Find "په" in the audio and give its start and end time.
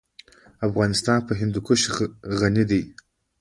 1.27-1.33